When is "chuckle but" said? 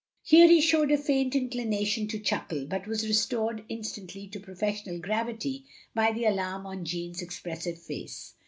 2.17-2.87